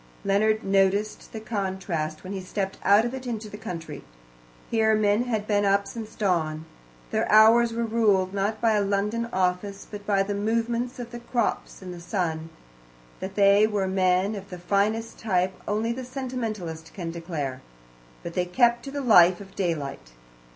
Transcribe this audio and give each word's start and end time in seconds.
Leonard 0.25 0.63
noticed 0.63 1.31
the 1.31 1.39
contrast 1.39 2.23
when 2.23 2.33
he 2.33 2.41
stepped 2.41 2.79
out 2.83 3.05
of 3.05 3.13
it 3.13 3.27
into 3.27 3.47
the 3.49 3.55
country. 3.55 4.03
Here 4.71 4.95
men 4.95 5.25
had 5.25 5.45
been 5.45 5.63
up 5.63 5.85
since 5.87 6.15
dawn. 6.15 6.65
Their 7.11 7.31
hours 7.31 7.71
were 7.71 7.85
ruled, 7.85 8.33
not 8.33 8.59
by 8.59 8.71
a 8.71 8.81
London 8.83 9.29
office, 9.31 9.85
but 9.91 10.03
by 10.07 10.23
the 10.23 10.33
movements 10.33 10.97
of 10.97 11.11
the 11.11 11.19
crops 11.19 11.83
and 11.83 11.93
the 11.93 11.99
sun. 12.01 12.49
That 13.19 13.35
they 13.35 13.67
were 13.67 13.87
men 13.87 14.33
of 14.33 14.49
the 14.49 14.57
finest 14.57 15.19
type 15.19 15.53
only 15.67 15.93
the 15.93 16.03
sentimentalist 16.03 16.95
can 16.95 17.11
declare. 17.11 17.61
But 18.23 18.33
they 18.33 18.45
kept 18.45 18.81
to 18.85 18.91
the 18.91 19.01
life 19.01 19.39
of 19.39 19.55
daylight. 19.55 20.13